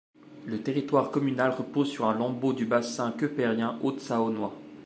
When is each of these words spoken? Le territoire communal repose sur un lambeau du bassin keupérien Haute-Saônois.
Le 0.47 0.57
territoire 0.63 1.11
communal 1.11 1.51
repose 1.51 1.91
sur 1.91 2.07
un 2.07 2.15
lambeau 2.17 2.53
du 2.53 2.65
bassin 2.65 3.11
keupérien 3.11 3.77
Haute-Saônois. 3.83 4.55